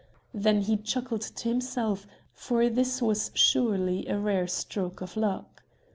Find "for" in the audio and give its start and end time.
2.33-2.67